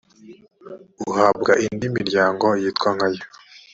uhabwa 1.09 1.51
indi 1.65 1.87
miryango 1.97 2.45
yitwa 2.61 2.89
nkayo 2.95 3.23